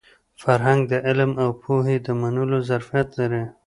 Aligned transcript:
فرهنګ 0.43 0.81
د 0.91 0.93
علم 1.07 1.31
او 1.43 1.49
پوهې 1.61 1.97
د 2.05 2.07
منلو 2.21 2.57
ظرفیت 2.69 3.09
لري. 3.19 3.43